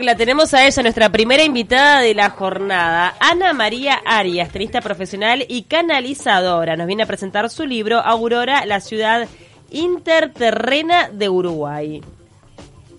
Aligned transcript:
La 0.00 0.14
tenemos 0.14 0.54
a 0.54 0.64
ella, 0.64 0.82
nuestra 0.82 1.10
primera 1.10 1.42
invitada 1.42 2.00
de 2.00 2.14
la 2.14 2.30
jornada, 2.30 3.16
Ana 3.18 3.52
María 3.52 4.00
Arias, 4.06 4.52
tenista 4.52 4.80
profesional 4.80 5.44
y 5.48 5.64
canalizadora. 5.64 6.76
Nos 6.76 6.86
viene 6.86 7.02
a 7.02 7.06
presentar 7.06 7.50
su 7.50 7.66
libro 7.66 7.98
Aurora, 7.98 8.64
la 8.64 8.78
ciudad 8.78 9.26
interterrena 9.72 11.08
de 11.08 11.28
Uruguay. 11.28 12.00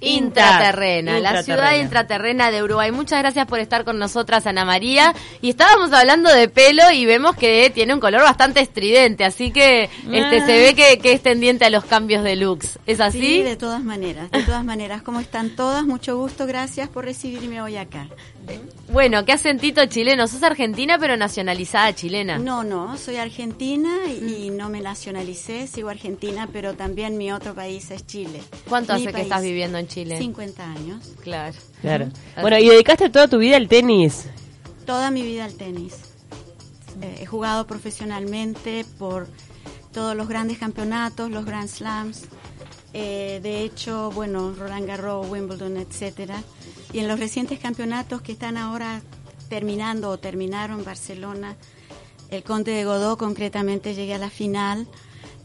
Intraterrena, 0.02 1.20
la 1.20 1.44
ciudad 1.44 1.76
intraterrena 1.76 2.52
de 2.52 2.64
Uruguay. 2.64 2.92
Muchas 2.92 3.20
gracias 3.20 3.46
por 3.48 3.60
estar 3.60 3.84
con 3.84 4.00
nosotras, 4.00 4.48
Ana 4.48 4.64
María. 4.64 5.14
Y 5.42 5.50
estábamos 5.50 5.92
hablando 5.92 6.34
de 6.34 6.48
pelo 6.48 6.84
y 6.94 7.06
vemos 7.06 7.36
que 7.36 7.70
tiene 7.74 7.94
un 7.94 8.00
color 8.00 8.22
bastante 8.22 8.62
estridente, 8.62 9.26
así 9.26 9.52
que 9.52 9.90
este 10.12 10.46
se 10.46 10.58
ve 10.58 10.74
que, 10.74 11.00
que, 11.00 11.12
es 11.12 11.22
tendiente 11.22 11.66
a 11.66 11.70
los 11.70 11.84
cambios 11.84 12.24
de 12.24 12.36
looks. 12.38 12.80
¿Es 12.86 13.02
así? 13.02 13.20
Sí, 13.20 13.44
de 13.44 13.58
todas 13.58 13.84
maneras, 13.84 14.32
de 14.32 14.44
todas 14.44 14.64
maneras. 14.64 15.02
¿Cómo 15.02 15.20
están 15.20 15.56
todas? 15.56 15.84
Mucho 15.86 16.18
gusto, 16.18 16.46
gracias 16.46 16.88
por 16.88 17.04
recibirme 17.04 17.62
hoy 17.62 17.76
acá. 17.76 18.08
Bueno, 18.92 19.24
¿qué 19.24 19.34
acentito 19.34 19.86
chileno? 19.86 20.28
Sos 20.28 20.42
argentina 20.42 20.98
pero 21.00 21.16
nacionalizada 21.16 21.94
chilena. 21.94 22.40
No, 22.40 22.64
no, 22.64 22.98
soy 22.98 23.18
argentina 23.18 23.90
y, 24.08 24.50
no 24.50 24.70
me 24.70 24.82
nacionalicé, 24.82 25.68
sigo 25.68 25.90
argentina, 25.90 26.50
pero 26.52 26.74
también 26.74 27.18
mi 27.18 27.32
otro 27.32 27.54
país 27.54 27.92
es 27.92 28.06
Chile. 28.08 28.42
¿Cuánto 28.68 28.94
hace 28.94 29.14
que 29.14 29.22
estás 29.22 29.44
viviendo 29.44 29.78
en 29.78 29.88
Chile? 29.88 30.18
50 30.18 30.72
años. 30.72 31.14
Claro. 31.22 31.56
Claro. 31.82 32.10
Bueno, 32.42 32.58
¿y 32.58 32.68
dedicaste 32.68 33.10
toda 33.10 33.28
tu 33.28 33.38
vida 33.38 33.58
al 33.58 33.68
tenis? 33.68 34.26
Toda 34.86 35.12
mi 35.12 35.22
vida 35.22 35.46
al 35.46 35.54
tenis. 35.54 35.98
Eh, 37.02 37.20
he 37.22 37.26
jugado 37.26 37.68
profesionalmente 37.68 38.86
por 38.98 39.28
todos 39.94 40.16
los 40.16 40.28
grandes 40.28 40.58
campeonatos, 40.58 41.30
los 41.30 41.46
Grand 41.46 41.70
Slams. 41.70 42.24
Eh, 42.94 43.40
de 43.44 43.64
hecho, 43.64 44.12
bueno, 44.12 44.54
Roland 44.54 44.88
Garros, 44.88 45.30
Wimbledon, 45.30 45.78
etcétera. 45.78 46.44
Y 46.92 47.00
en 47.00 47.08
los 47.08 47.20
recientes 47.20 47.60
campeonatos 47.60 48.22
que 48.22 48.32
están 48.32 48.58
ahora 48.58 49.02
terminando 49.48 50.10
o 50.10 50.18
terminaron 50.18 50.84
Barcelona, 50.84 51.56
el 52.30 52.44
Conde 52.44 52.72
de 52.72 52.86
Godó 52.86 53.18
concretamente 53.18 53.94
llegué 53.94 54.16
a 54.16 54.20
la 54.20 54.30
final. 54.30 54.88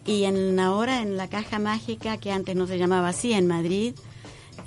Y 0.07 0.25
en 0.25 0.59
ahora 0.61 1.01
en 1.01 1.17
la 1.17 1.29
caja 1.29 1.59
mágica 1.59 2.19
que 2.19 2.31
antes 2.31 2.55
no 2.55 2.67
se 2.67 2.79
llamaba 2.79 3.09
así 3.09 3.33
en 3.33 3.47
Madrid 3.47 3.95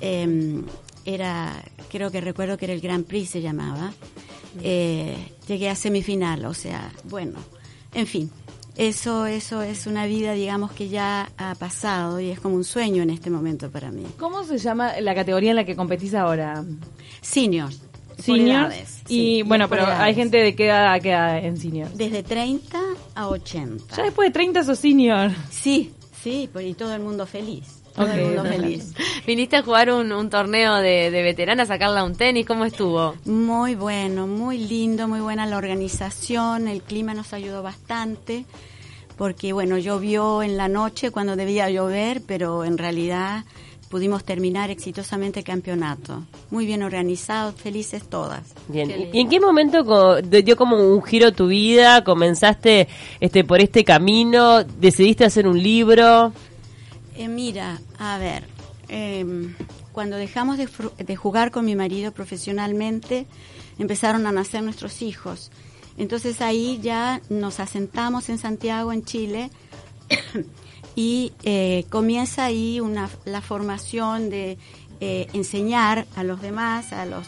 eh, 0.02 0.62
era 1.06 1.64
creo 1.90 2.12
que 2.12 2.22
recuerdo 2.22 2.58
que 2.58 2.66
era 2.66 2.74
el 2.74 2.82
Grand 2.82 3.06
Prix 3.06 3.30
se 3.30 3.42
llamaba. 3.42 3.94
Eh, 4.62 5.16
llegué 5.48 5.70
a 5.70 5.76
semifinal 5.76 6.46
o 6.46 6.54
sea 6.54 6.92
bueno 7.04 7.38
en 7.94 8.08
fin 8.08 8.32
eso, 8.78 9.26
eso 9.26 9.64
es 9.64 9.88
una 9.88 10.06
vida, 10.06 10.34
digamos, 10.34 10.72
que 10.72 10.88
ya 10.88 11.32
ha 11.38 11.56
pasado 11.56 12.20
y 12.20 12.30
es 12.30 12.40
como 12.40 12.56
un 12.56 12.64
sueño 12.64 13.02
en 13.02 13.10
este 13.10 13.30
momento 13.30 13.72
para 13.72 13.92
mí. 13.92 14.04
¿Cómo 14.20 14.44
se 14.44 14.60
llama 14.60 15.00
la 15.02 15.16
categoría 15.16 15.50
en 15.50 15.56
la 15.56 15.66
que 15.66 15.76
competís 15.76 16.14
ahora? 16.14 16.64
Seniors. 17.22 17.82
Seniors. 18.20 19.02
y 19.08 19.44
bueno, 19.44 19.68
pero 19.70 19.86
hay 19.86 20.16
gente 20.16 20.38
de 20.38 20.56
qué 20.56 20.68
edad 20.68 21.00
queda 21.02 21.40
en 21.40 21.58
seniors. 21.58 21.98
Desde 21.98 22.24
30 22.24 22.80
a 23.16 23.28
80. 23.28 23.96
Ya 23.96 24.04
después 24.04 24.30
de 24.30 24.34
30 24.34 24.64
sos 24.64 24.80
senior. 24.80 25.32
Sí, 25.52 25.92
sí, 26.24 26.50
y 26.60 26.74
todo 26.74 26.94
el 26.94 27.02
mundo 27.02 27.26
feliz. 27.26 27.77
Todo 27.98 28.12
el 28.14 28.26
mundo 28.26 28.44
feliz. 28.46 28.94
Viniste 29.26 29.58
a 29.58 29.64
jugar 29.64 29.92
un, 29.92 30.30
torneo 30.30 30.76
de, 30.76 31.12
de 31.12 31.22
veteranas, 31.22 31.70
a 31.70 31.74
sacarla 31.74 32.06
un 32.06 32.16
tenis, 32.16 32.46
¿cómo 32.46 32.64
estuvo? 32.64 33.16
Muy 33.26 33.76
bueno, 33.76 34.28
muy 34.28 34.58
lindo, 34.58 35.10
muy 35.10 35.20
buena 35.20 35.46
la 35.46 35.58
organización, 35.58 36.70
el 36.70 36.82
clima 36.82 37.14
nos 37.14 37.34
ayudó 37.34 37.62
bastante 37.62 38.46
porque 39.18 39.52
bueno, 39.52 39.78
llovió 39.78 40.44
en 40.44 40.58
la 40.58 40.68
noche 40.68 41.12
cuando 41.12 41.36
debía 41.36 41.70
llover, 41.70 42.22
pero 42.26 42.64
en 42.64 42.78
realidad 42.78 43.44
pudimos 43.90 44.24
terminar 44.24 44.70
exitosamente 44.70 45.40
el 45.40 45.46
campeonato. 45.46 46.24
Muy 46.52 46.66
bien 46.66 46.84
organizado, 46.84 47.52
felices 47.54 48.08
todas. 48.08 48.54
Bien. 48.68 49.10
¿Y 49.12 49.20
en 49.20 49.30
qué 49.30 49.40
momento 49.40 50.22
dio 50.22 50.56
como 50.56 50.78
un 50.78 51.04
giro 51.04 51.32
tu 51.32 51.48
vida? 51.48 52.04
¿Comenzaste 52.04 52.88
este 53.20 53.44
por 53.44 53.60
este 53.60 53.84
camino? 53.84 54.64
¿Decidiste 54.64 55.26
hacer 55.26 55.48
un 55.48 55.62
libro? 55.62 56.32
Eh, 57.18 57.28
mira, 57.28 57.82
a 57.98 58.20
ver, 58.20 58.48
em, 58.90 59.56
cuando 59.92 60.18
dejamos 60.18 60.60
de, 60.60 61.16
jugar 61.16 61.50
con 61.50 61.66
mi 61.66 61.76
marido 61.76 62.12
profesionalmente, 62.12 63.26
empezaron 63.80 64.28
a 64.28 64.32
nacer 64.32 64.62
nuestros 64.62 65.02
hijos. 65.02 65.50
Entonces 65.98 66.42
ahí 66.42 66.80
ya 66.80 67.20
nos 67.30 67.60
asentamos 67.60 68.30
en 68.30 68.38
Santiago, 68.38 68.94
en 68.94 69.04
Chile, 69.04 69.50
y 70.96 71.34
eh, 71.42 71.86
comienza 71.90 72.46
ahí 72.46 72.80
una, 72.80 73.10
la 73.26 73.42
formación 73.42 74.30
de 74.30 74.60
eh, 75.00 75.28
enseñar 75.34 76.06
a 76.16 76.24
los 76.24 76.40
demás, 76.40 76.94
a 76.94 77.08
los 77.08 77.26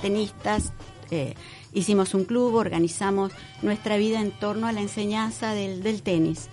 tenistas. 0.00 0.72
Eh, 1.10 1.34
hicimos 1.72 2.14
un 2.14 2.24
club, 2.24 2.54
organizamos 2.54 3.32
nuestra 3.62 3.96
vida 3.96 4.20
en 4.20 4.30
torno 4.30 4.68
a 4.68 4.72
la 4.72 4.80
enseñanza 4.80 5.54
del 5.54 6.02
tenis. 6.02 6.48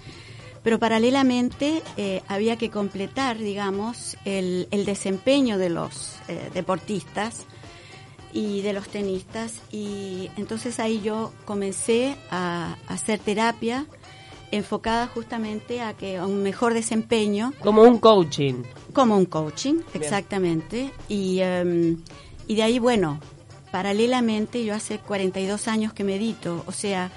Pero 0.63 0.77
paralelamente 0.77 1.81
había 2.27 2.55
que 2.55 2.69
completar, 2.69 3.37
digamos, 3.37 4.15
el, 4.25 4.67
el 4.69 4.85
desempeño 4.85 5.57
de 5.57 5.69
los 5.69 6.17
deportistas 6.53 7.47
y 8.33 8.61
de 8.61 8.73
los 8.73 8.87
tenistas. 8.87 9.61
Y 9.71 10.29
entonces 10.37 10.79
ahí 10.79 11.01
yo 11.01 11.33
comencé 11.45 12.15
a, 12.29 12.77
hacer 12.87 13.19
terapia 13.19 13.85
enfocada 14.51 15.07
justamente 15.07 15.81
a 15.81 15.93
que 15.93 16.17
a 16.17 16.25
un 16.25 16.43
mejor 16.43 16.73
desempeño. 16.73 17.53
Como 17.61 17.83
un 17.83 17.99
coaching. 17.99 18.63
Como 18.93 19.15
un 19.17 19.25
coaching 19.25 19.75
exactamente. 19.93 20.91
Y 21.07 21.39
em, 21.39 22.01
y 22.47 22.55
de 22.55 22.63
ahí 22.63 22.79
bueno 22.79 23.19
paralelamente 23.71 24.65
yo 24.65 24.73
hace 24.73 24.99
42 24.99 25.67
años 25.67 25.93
que 25.93 26.03
medito. 26.03 26.63
O 26.67 26.71
sea 26.71 27.11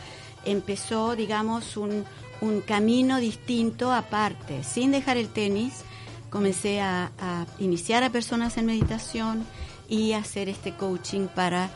empezó 0.44 1.16
digamos 1.16 1.76
un, 1.76 2.04
un 2.40 2.60
camino 2.60 3.18
distinto 3.18 3.92
aparte 3.92 4.64
sin 4.64 4.90
dejar 4.90 5.16
el 5.16 5.28
tenis 5.28 5.82
comencé 6.30 6.80
a, 6.80 7.12
a 7.18 7.46
iniciar 7.58 8.02
a 8.02 8.10
personas 8.10 8.56
en 8.58 8.66
meditación 8.66 9.46
y 9.88 10.12
hacer 10.12 10.48
este 10.48 10.74
coaching 10.74 11.26
para 11.28 11.70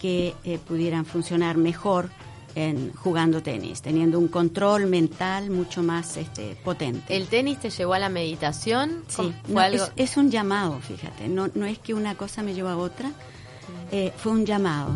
que 0.00 0.34
eh, 0.44 0.58
pudieran 0.58 1.06
funcionar 1.06 1.56
mejor 1.56 2.10
en 2.54 2.92
jugando 2.92 3.42
tenis, 3.42 3.80
teniendo 3.80 4.18
un 4.18 4.28
control 4.28 4.86
mental 4.86 5.48
mucho 5.48 5.82
más 5.82 6.16
este, 6.16 6.56
potente. 6.62 7.16
¿El 7.16 7.28
tenis 7.28 7.60
te 7.60 7.70
llevó 7.70 7.94
a 7.94 7.98
la 7.98 8.08
meditación? 8.08 9.04
Sí, 9.08 9.32
es, 9.96 10.16
un 10.16 10.30
llamado, 10.30 10.78
fíjate, 10.80 11.28
no, 11.28 11.48
no 11.54 11.66
es 11.66 11.78
que 11.78 11.94
una 11.94 12.14
cosa 12.14 12.42
me 12.42 12.52
llevó 12.52 12.68
a 12.68 12.76
otra, 12.76 13.12
eh, 13.90 14.12
fue 14.16 14.32
un 14.32 14.44
llamado. 14.44 14.90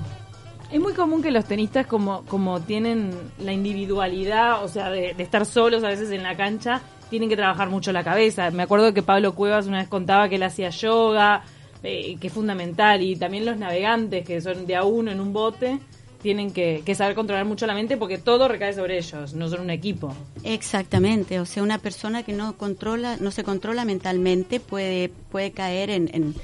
Es 0.70 0.80
muy 0.80 0.94
común 0.94 1.22
que 1.22 1.30
los 1.30 1.44
tenistas 1.44 1.86
como, 1.86 2.24
como 2.24 2.60
tienen 2.60 3.12
la 3.38 3.52
individualidad, 3.52 4.64
o 4.64 4.68
sea, 4.68 4.90
de, 4.90 5.14
de 5.14 5.22
estar 5.22 5.46
solos 5.46 5.84
a 5.84 5.88
veces 5.88 6.10
en 6.10 6.22
la 6.22 6.36
cancha, 6.36 6.82
tienen 7.08 7.28
que 7.28 7.36
trabajar 7.36 7.70
mucho 7.70 7.92
la 7.92 8.02
cabeza. 8.04 8.50
Me 8.50 8.64
acuerdo 8.64 8.92
que 8.92 9.02
Pablo 9.02 9.34
Cuevas 9.34 9.66
una 9.66 9.78
vez 9.78 9.88
contaba 9.88 10.28
que 10.28 10.36
él 10.36 10.42
hacía 10.42 10.70
yoga, 10.70 11.44
eh, 11.82 12.16
que 12.20 12.26
es 12.26 12.32
fundamental, 12.32 13.02
y 13.02 13.16
también 13.16 13.44
los 13.44 13.56
navegantes, 13.56 14.26
que 14.26 14.40
son 14.40 14.66
de 14.66 14.76
a 14.76 14.84
uno 14.84 15.10
en 15.10 15.20
un 15.20 15.32
bote, 15.32 15.78
tienen 16.20 16.50
que, 16.52 16.82
saber 16.96 17.14
controlar 17.14 17.44
mucho 17.44 17.66
la 17.66 17.74
mente 17.74 17.96
porque 17.96 18.18
todo 18.18 18.48
recae 18.48 18.72
sobre 18.72 18.98
ellos, 18.98 19.34
no 19.34 19.48
son 19.48 19.60
un 19.60 19.70
equipo. 19.70 20.12
Exactamente, 20.42 21.38
o 21.38 21.44
sea, 21.46 21.62
una 21.62 21.78
persona 21.78 22.24
que 22.24 22.32
no 22.32 22.56
controla, 22.56 23.16
no 23.20 23.30
se 23.30 23.44
controla 23.44 23.84
mentalmente 23.84 24.58
puede, 24.58 25.10
puede 25.30 25.52
caer 25.52 25.90
en, 25.90 26.34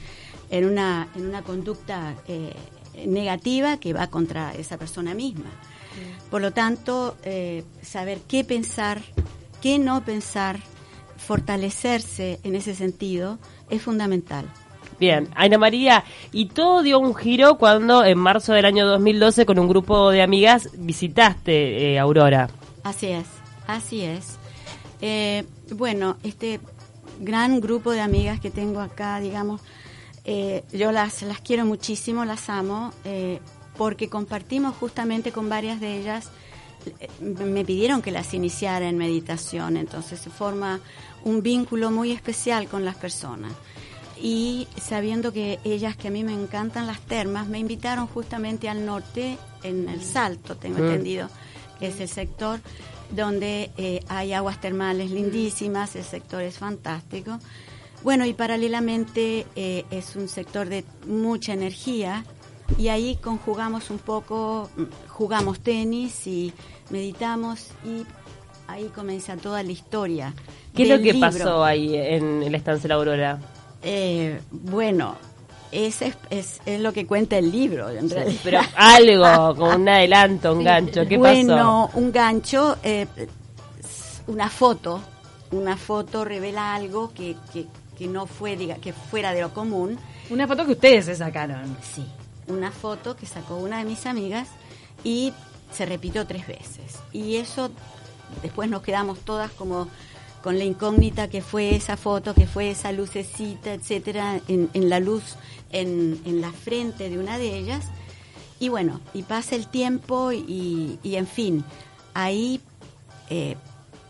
en, 0.50 0.64
una, 0.64 1.08
en 1.16 1.26
una 1.26 1.42
conducta 1.42 2.14
eh, 2.28 2.52
negativa 3.06 3.78
que 3.78 3.92
va 3.92 4.08
contra 4.08 4.52
esa 4.54 4.78
persona 4.78 5.14
misma. 5.14 5.50
Por 6.30 6.40
lo 6.40 6.52
tanto, 6.52 7.16
eh, 7.24 7.64
saber 7.82 8.20
qué 8.26 8.44
pensar, 8.44 9.02
qué 9.60 9.78
no 9.78 10.04
pensar, 10.04 10.58
fortalecerse 11.18 12.40
en 12.42 12.56
ese 12.56 12.74
sentido 12.74 13.38
es 13.70 13.82
fundamental. 13.82 14.46
Bien, 14.98 15.28
Ana 15.34 15.58
María, 15.58 16.04
y 16.30 16.46
todo 16.46 16.82
dio 16.82 16.98
un 16.98 17.14
giro 17.14 17.58
cuando 17.58 18.04
en 18.04 18.18
marzo 18.18 18.52
del 18.52 18.64
año 18.64 18.86
2012 18.86 19.46
con 19.46 19.58
un 19.58 19.68
grupo 19.68 20.10
de 20.10 20.22
amigas 20.22 20.68
visitaste 20.78 21.92
eh, 21.92 21.98
Aurora. 21.98 22.48
Así 22.84 23.08
es, 23.08 23.26
así 23.66 24.02
es. 24.02 24.36
Eh, 25.00 25.44
bueno, 25.74 26.16
este 26.22 26.60
gran 27.20 27.60
grupo 27.60 27.90
de 27.90 28.00
amigas 28.00 28.40
que 28.40 28.50
tengo 28.50 28.80
acá, 28.80 29.18
digamos, 29.20 29.60
eh, 30.24 30.64
yo 30.72 30.92
las, 30.92 31.22
las 31.22 31.40
quiero 31.40 31.64
muchísimo, 31.64 32.24
las 32.24 32.48
amo, 32.48 32.92
porque 33.76 34.08
compartimos 34.08 34.76
justamente 34.76 35.32
con 35.32 35.48
varias 35.48 35.80
de 35.80 35.98
ellas, 35.98 36.30
me 37.20 37.64
pidieron 37.64 38.02
que 38.02 38.10
las 38.10 38.34
iniciara 38.34 38.88
en 38.88 38.98
meditación, 38.98 39.76
entonces 39.76 40.20
se 40.20 40.30
forma 40.30 40.80
un 41.24 41.42
vínculo 41.42 41.90
muy 41.90 42.10
especial 42.10 42.68
con 42.68 42.84
las 42.84 42.96
personas 42.96 43.52
y 44.22 44.68
sabiendo 44.80 45.32
que 45.32 45.58
ellas 45.64 45.96
que 45.96 46.08
a 46.08 46.10
mí 46.12 46.22
me 46.22 46.32
encantan 46.32 46.86
las 46.86 47.00
termas, 47.00 47.48
me 47.48 47.58
invitaron 47.58 48.06
justamente 48.06 48.68
al 48.68 48.86
norte, 48.86 49.36
en 49.64 49.88
el 49.88 50.02
Salto, 50.02 50.56
tengo 50.56 50.78
mm. 50.78 50.82
entendido, 50.82 51.28
que 51.80 51.88
es 51.88 52.00
el 52.00 52.08
sector 52.08 52.60
donde 53.10 53.72
eh, 53.76 54.00
hay 54.08 54.32
aguas 54.32 54.60
termales 54.60 55.10
lindísimas, 55.10 55.96
el 55.96 56.04
sector 56.04 56.42
es 56.42 56.58
fantástico. 56.58 57.38
Bueno, 58.02 58.26
y 58.26 58.32
paralelamente 58.32 59.46
eh, 59.54 59.84
es 59.90 60.16
un 60.16 60.28
sector 60.28 60.68
de 60.68 60.84
mucha 61.06 61.52
energía 61.52 62.24
y 62.78 62.88
ahí 62.88 63.16
conjugamos 63.16 63.90
un 63.90 63.98
poco, 63.98 64.70
mm, 64.76 64.82
jugamos 65.08 65.60
tenis 65.60 66.26
y 66.26 66.52
meditamos 66.90 67.68
y 67.84 68.04
ahí 68.66 68.90
comienza 68.94 69.36
toda 69.36 69.62
la 69.62 69.70
historia. 69.70 70.34
¿Qué 70.74 70.84
es 70.84 70.88
lo 70.88 70.96
que 70.96 71.12
libro. 71.12 71.20
pasó 71.20 71.64
ahí 71.64 71.94
en 71.94 72.42
el 72.42 72.54
estancia 72.54 72.88
La 72.88 72.94
Aurora? 72.96 73.38
Eh, 73.82 74.40
bueno, 74.50 75.16
ese 75.70 76.08
es, 76.08 76.16
es, 76.30 76.60
es 76.66 76.80
lo 76.80 76.92
que 76.92 77.06
cuenta 77.06 77.38
el 77.38 77.50
libro, 77.50 77.88
en 77.90 78.08
realidad. 78.08 78.40
Pero 78.42 78.60
algo, 78.76 79.56
como 79.56 79.76
un 79.76 79.88
adelanto, 79.88 80.52
un 80.52 80.64
gancho, 80.64 81.06
¿qué 81.06 81.16
bueno, 81.16 81.86
pasó? 81.86 81.98
un 81.98 82.12
gancho, 82.12 82.76
eh, 82.82 83.06
una 84.26 84.48
foto, 84.48 85.00
una 85.50 85.76
foto 85.76 86.24
revela 86.24 86.74
algo 86.74 87.12
que, 87.12 87.36
que, 87.52 87.66
que 87.96 88.06
no 88.06 88.26
fue, 88.26 88.56
diga, 88.56 88.76
que 88.76 88.92
fuera 88.92 89.32
de 89.32 89.40
lo 89.40 89.52
común. 89.52 89.98
Una 90.30 90.46
foto 90.46 90.64
que 90.64 90.72
ustedes 90.72 91.06
se 91.06 91.14
sacaron. 91.14 91.76
Sí, 91.82 92.04
una 92.48 92.70
foto 92.70 93.16
que 93.16 93.26
sacó 93.26 93.56
una 93.56 93.78
de 93.78 93.84
mis 93.84 94.06
amigas 94.06 94.48
y 95.04 95.32
se 95.72 95.86
repitió 95.86 96.26
tres 96.26 96.46
veces. 96.46 96.98
Y 97.12 97.36
eso, 97.36 97.70
después 98.42 98.68
nos 98.70 98.82
quedamos 98.82 99.18
todas 99.20 99.50
como 99.52 99.88
con 100.42 100.58
la 100.58 100.64
incógnita 100.64 101.28
que 101.28 101.40
fue 101.40 101.76
esa 101.76 101.96
foto, 101.96 102.34
que 102.34 102.46
fue 102.46 102.70
esa 102.70 102.90
lucecita, 102.90 103.72
etcétera, 103.74 104.40
en, 104.48 104.70
en 104.74 104.88
la 104.88 104.98
luz 104.98 105.36
en, 105.70 106.20
en 106.24 106.40
la 106.40 106.50
frente 106.50 107.08
de 107.08 107.18
una 107.18 107.38
de 107.38 107.56
ellas. 107.56 107.86
Y 108.58 108.68
bueno, 108.68 109.00
y 109.14 109.22
pasa 109.22 109.54
el 109.54 109.68
tiempo 109.68 110.32
y, 110.32 110.98
y 111.02 111.16
en 111.16 111.26
fin, 111.26 111.64
ahí 112.14 112.60
eh, 113.30 113.56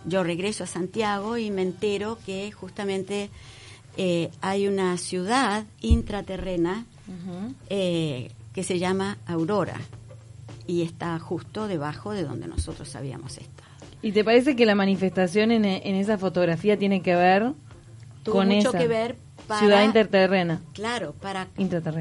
yo 0.05 0.23
regreso 0.23 0.65
a 0.65 0.67
Santiago 0.67 1.37
y 1.37 1.51
me 1.51 1.63
entero 1.63 2.19
que 2.25 2.51
justamente 2.51 3.31
eh, 3.97 4.31
hay 4.41 4.69
una 4.69 4.97
ciudad 4.97 5.65
intraterrena 5.81 6.87
eh, 7.69 8.31
que 8.55 8.63
se 8.63 8.79
llama 8.79 9.19
Aurora 9.27 9.81
y 10.67 10.83
está 10.83 11.19
justo 11.19 11.69
debajo 11.69 12.13
de 12.13 12.25
donde 12.25 12.49
nosotros 12.49 12.95
habíamos 12.97 13.37
estado. 13.37 13.71
¿Y 14.01 14.13
te 14.13 14.25
parece 14.25 14.57
que 14.57 14.67
la 14.67 14.75
manifestación 14.75 15.53
en, 15.53 15.65
en 15.65 15.95
esa 15.95 16.19
fotografía 16.19 16.79
tiene 16.79 17.03
que 17.03 17.15
ver 17.15 17.53
Tuvo 18.23 18.37
con 18.37 18.49
mucho 18.49 18.71
esa 18.71 18.79
que 18.79 18.89
ver 18.89 19.17
para, 19.47 19.61
ciudad 19.61 19.85
interterrena? 19.85 20.61
Claro, 20.73 21.15
para 21.21 21.49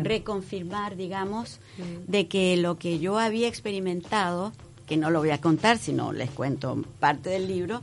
reconfirmar, 0.03 0.95
digamos, 0.95 1.59
de 2.07 2.27
que 2.27 2.57
lo 2.57 2.77
que 2.77 2.99
yo 2.99 3.19
había 3.19 3.47
experimentado, 3.47 4.51
que 4.87 4.97
no 4.97 5.09
lo 5.09 5.19
voy 5.19 5.31
a 5.31 5.39
contar, 5.39 5.77
sino 5.77 6.13
les 6.13 6.29
cuento 6.31 6.83
parte 6.99 7.29
del 7.29 7.47
libro, 7.47 7.81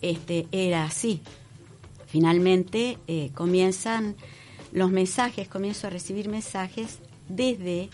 este 0.00 0.46
era 0.52 0.84
así. 0.84 1.20
Finalmente 2.08 2.98
eh, 3.06 3.30
comienzan 3.34 4.16
los 4.72 4.90
mensajes, 4.90 5.46
comienzo 5.46 5.86
a 5.86 5.90
recibir 5.90 6.28
mensajes 6.28 6.98
desde 7.28 7.90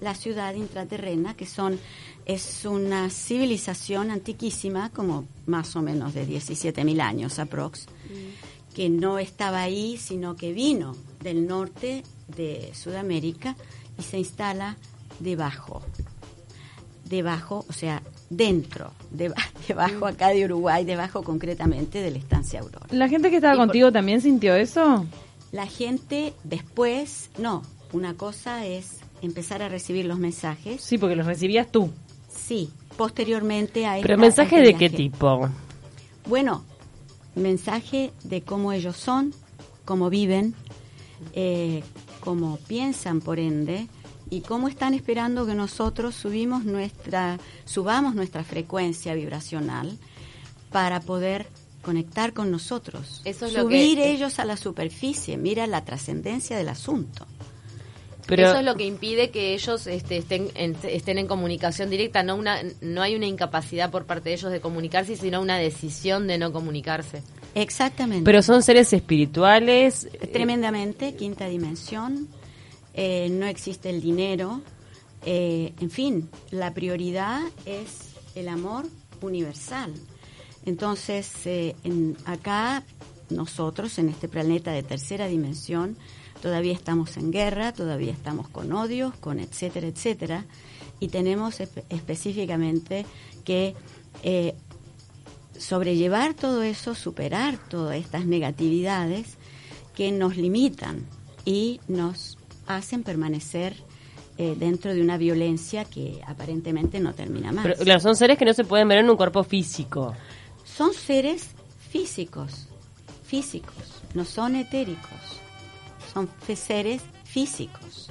la 0.00 0.14
ciudad 0.14 0.54
intraterrena, 0.54 1.34
que 1.34 1.46
son 1.46 1.78
es 2.26 2.64
una 2.64 3.10
civilización 3.10 4.10
antiquísima, 4.10 4.90
como 4.90 5.26
más 5.46 5.76
o 5.76 5.82
menos 5.82 6.14
de 6.14 6.26
17.000 6.26 7.00
años 7.00 7.38
aprox, 7.38 7.86
que 8.74 8.88
no 8.88 9.18
estaba 9.18 9.60
ahí, 9.60 9.96
sino 9.98 10.36
que 10.36 10.52
vino 10.52 10.96
del 11.22 11.46
norte 11.46 12.02
de 12.28 12.70
Sudamérica 12.74 13.56
y 13.98 14.02
se 14.02 14.18
instala 14.18 14.76
debajo. 15.20 15.82
Debajo, 17.04 17.64
o 17.68 17.72
sea, 17.72 18.02
dentro, 18.30 18.92
deba- 19.10 19.34
debajo 19.68 20.06
acá 20.06 20.28
de 20.28 20.44
Uruguay, 20.44 20.84
debajo 20.84 21.22
concretamente 21.22 22.00
de 22.00 22.10
la 22.10 22.18
estancia 22.18 22.60
Aurora. 22.60 22.86
¿La 22.90 23.08
gente 23.08 23.30
que 23.30 23.36
estaba 23.36 23.54
Y 23.54 23.56
por- 23.58 23.66
contigo 23.68 23.92
también 23.92 24.20
sintió 24.20 24.54
eso? 24.54 25.06
La 25.52 25.66
gente 25.66 26.34
después, 26.42 27.30
no, 27.38 27.62
una 27.92 28.14
cosa 28.14 28.66
es 28.66 28.98
empezar 29.22 29.62
a 29.62 29.68
recibir 29.68 30.04
los 30.06 30.18
mensajes, 30.18 30.82
Sí, 30.82 30.98
porque 30.98 31.14
los 31.16 31.26
recibías 31.26 31.70
tú. 31.70 31.90
sí, 32.28 32.70
posteriormente 32.96 33.86
a 33.86 33.94
¿Pero 34.02 34.14
esta- 34.14 34.16
mensaje 34.16 34.56
a 34.56 34.58
este 34.62 34.72
de 34.72 34.78
qué 34.78 34.90
tipo? 34.90 35.48
Bueno, 36.26 36.64
mensaje 37.36 38.12
de 38.24 38.42
cómo 38.42 38.72
ellos 38.72 38.96
son, 38.96 39.32
cómo 39.84 40.10
viven, 40.10 40.54
eh, 41.34 41.82
cómo 42.20 42.56
piensan 42.66 43.20
por 43.20 43.38
ende 43.38 43.86
y 44.34 44.40
cómo 44.40 44.68
están 44.68 44.94
esperando 44.94 45.46
que 45.46 45.54
nosotros 45.54 46.14
subimos 46.14 46.64
nuestra, 46.64 47.38
subamos 47.64 48.14
nuestra 48.14 48.42
frecuencia 48.44 49.14
vibracional 49.14 49.96
para 50.72 51.00
poder 51.00 51.46
conectar 51.82 52.32
con 52.32 52.50
nosotros. 52.50 53.20
Eso 53.24 53.46
es 53.46 53.52
lo 53.52 53.62
Subir 53.62 53.98
que- 53.98 54.10
ellos 54.12 54.38
a 54.38 54.44
la 54.44 54.56
superficie, 54.56 55.36
mira 55.36 55.66
la 55.66 55.84
trascendencia 55.84 56.56
del 56.56 56.68
asunto. 56.68 57.26
Pero, 58.26 58.48
Eso 58.48 58.58
es 58.60 58.64
lo 58.64 58.74
que 58.74 58.86
impide 58.86 59.30
que 59.30 59.52
ellos 59.52 59.86
este, 59.86 60.16
estén, 60.16 60.48
en, 60.54 60.74
estén 60.84 61.18
en 61.18 61.26
comunicación 61.26 61.90
directa. 61.90 62.22
No, 62.22 62.36
una, 62.36 62.58
no 62.80 63.02
hay 63.02 63.14
una 63.16 63.26
incapacidad 63.26 63.90
por 63.90 64.06
parte 64.06 64.30
de 64.30 64.36
ellos 64.36 64.50
de 64.50 64.60
comunicarse, 64.62 65.14
sino 65.16 65.42
una 65.42 65.58
decisión 65.58 66.26
de 66.26 66.38
no 66.38 66.50
comunicarse. 66.50 67.22
Exactamente. 67.54 68.24
pero 68.24 68.42
son 68.42 68.62
seres 68.62 68.92
espirituales. 68.94 70.06
eh, 70.10 70.26
tremendamente, 70.26 71.14
quinta 71.16 71.46
dimensión, 71.48 72.26
eh, 72.94 73.28
no 73.30 73.46
existe 73.46 73.90
el 73.90 74.00
dinero, 74.00 74.62
eh, 75.26 75.72
en 75.80 75.90
fin, 75.90 76.28
la 76.50 76.72
prioridad 76.74 77.40
es 77.66 78.14
el 78.34 78.48
amor 78.48 78.86
universal. 79.20 79.92
Entonces, 80.66 81.30
eh, 81.46 81.74
acá 82.24 82.84
nosotros, 83.30 83.98
en 83.98 84.08
este 84.08 84.28
planeta 84.28 84.70
de 84.72 84.82
tercera 84.82 85.26
dimensión, 85.28 85.96
todavía 86.40 86.72
estamos 86.72 87.16
en 87.16 87.30
guerra, 87.30 87.72
todavía 87.72 88.12
estamos 88.12 88.48
con 88.48 88.72
odios, 88.72 89.14
con 89.16 89.38
etcétera, 89.40 89.86
etcétera, 89.86 90.44
y 91.00 91.08
tenemos 91.08 91.60
espe- 91.60 91.84
específicamente 91.88 93.06
que 93.44 93.74
sobrellevar 95.58 96.34
todo 96.34 96.62
eso, 96.62 96.94
superar 96.94 97.58
todas 97.68 97.96
estas 97.96 98.26
negatividades 98.26 99.36
que 99.94 100.12
nos 100.12 100.36
limitan 100.36 101.06
y 101.44 101.80
nos 101.88 102.38
hacen 102.66 103.02
permanecer 103.02 103.74
eh, 104.36 104.56
dentro 104.58 104.92
de 104.92 105.00
una 105.00 105.16
violencia 105.16 105.84
que 105.84 106.20
aparentemente 106.26 106.98
no 106.98 107.14
termina 107.14 107.52
más. 107.52 107.64
pero, 107.64 107.76
claro, 107.76 108.00
son 108.00 108.16
seres 108.16 108.36
que 108.36 108.44
no 108.44 108.52
se 108.52 108.64
pueden 108.64 108.88
ver 108.88 108.98
en 108.98 109.08
un 109.08 109.16
cuerpo 109.16 109.44
físico. 109.44 110.14
Son 110.64 110.92
seres 110.92 111.50
físicos, 111.90 112.66
físicos, 113.24 114.02
no 114.12 114.24
son 114.24 114.56
etéricos, 114.56 115.40
son 116.12 116.28
seres 116.54 117.02
físicos. 117.24 118.10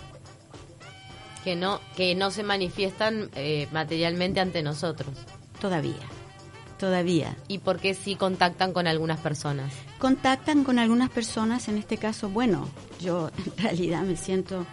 Que 1.44 1.58
no, 1.58 1.82
que 1.98 2.16
no 2.16 2.32
se 2.32 2.44
manifiestan 2.44 3.30
eh, 3.36 3.68
materialmente 3.74 4.40
ante 4.40 4.64
nosotros. 4.64 5.10
Todavía, 5.60 6.08
todavía. 6.80 7.36
Y 7.50 7.58
porque 7.58 7.94
sí 7.96 8.16
contactan 8.16 8.72
con 8.72 8.88
algunas 8.88 9.20
personas. 9.20 9.74
Contactan 10.04 10.66
con 10.66 10.80
algunas 10.80 11.10
personas, 11.10 11.70
en 11.70 11.78
este 11.78 11.96
caso, 11.96 12.28
bueno, 12.28 12.68
yo 13.00 13.30
en 13.46 13.58
realidad 13.58 14.04
me 14.04 14.18
siento, 14.18 14.66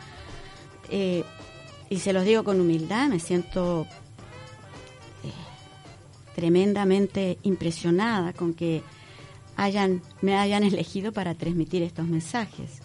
eh, 0.89 1.23
y 1.89 2.01
se 2.01 2.13
los 2.13 2.25
digo 2.25 2.43
con 2.43 2.61
humildad, 2.61 3.07
me 3.07 3.21
siento 3.21 3.87
eh, 5.23 5.31
tremendamente 6.35 7.39
impresionada 7.45 8.33
con 8.33 8.55
que 8.55 8.83
hayan, 9.55 10.03
me 10.21 10.37
hayan 10.37 10.65
elegido 10.65 11.13
para 11.13 11.37
transmitir 11.37 11.85
estos 11.85 12.09
mensajes. 12.09 12.81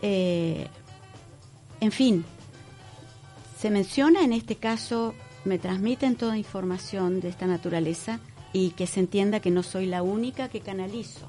Eh, 0.00 0.68
en 1.82 1.92
fin, 1.92 2.24
se 3.60 3.68
menciona 3.68 4.22
en 4.22 4.32
este 4.32 4.56
caso, 4.56 5.14
me 5.44 5.58
transmiten 5.58 6.16
toda 6.16 6.38
información 6.38 7.20
de 7.20 7.28
esta 7.28 7.46
naturaleza 7.46 8.20
y 8.54 8.70
que 8.70 8.86
se 8.86 9.00
entienda 9.00 9.40
que 9.40 9.50
no 9.50 9.62
soy 9.62 9.84
la 9.84 10.02
única 10.02 10.48
que 10.48 10.62
canalizo. 10.62 11.28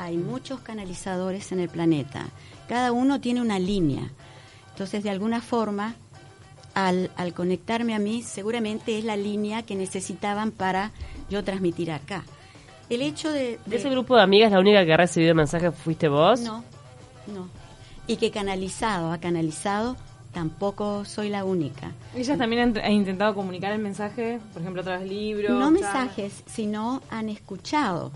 Hay 0.00 0.16
muchos 0.16 0.60
canalizadores 0.60 1.52
en 1.52 1.60
el 1.60 1.68
planeta. 1.68 2.24
Cada 2.70 2.90
uno 2.90 3.20
tiene 3.20 3.42
una 3.42 3.58
línea. 3.58 4.10
Entonces, 4.70 5.02
de 5.02 5.10
alguna 5.10 5.42
forma, 5.42 5.94
al, 6.72 7.10
al 7.16 7.34
conectarme 7.34 7.94
a 7.94 7.98
mí, 7.98 8.22
seguramente 8.22 8.98
es 8.98 9.04
la 9.04 9.18
línea 9.18 9.62
que 9.62 9.74
necesitaban 9.74 10.52
para 10.52 10.92
yo 11.28 11.44
transmitir 11.44 11.92
acá. 11.92 12.24
El 12.88 13.02
hecho 13.02 13.30
de... 13.30 13.58
¿De 13.66 13.76
ese 13.76 13.90
grupo 13.90 14.16
de 14.16 14.22
amigas 14.22 14.50
la 14.50 14.58
única 14.58 14.86
que 14.86 14.92
ha 14.94 14.96
recibido 14.96 15.34
mensajes 15.34 15.74
fuiste 15.74 16.08
vos? 16.08 16.40
No, 16.40 16.64
no. 17.26 17.48
Y 18.06 18.16
que 18.16 18.30
canalizado, 18.30 19.12
ha 19.12 19.18
canalizado, 19.18 19.98
tampoco 20.32 21.04
soy 21.04 21.28
la 21.28 21.44
única. 21.44 21.92
Ellas 22.14 22.38
también 22.38 22.62
han, 22.62 22.78
han 22.78 22.92
intentado 22.92 23.34
comunicar 23.34 23.72
el 23.72 23.80
mensaje, 23.80 24.40
por 24.54 24.62
ejemplo, 24.62 24.80
a 24.80 24.84
través 24.84 25.02
de 25.02 25.14
libros. 25.14 25.50
no 25.50 25.66
charlas. 25.78 25.82
mensajes, 25.82 26.42
sino 26.46 27.02
han 27.10 27.28
escuchado, 27.28 28.12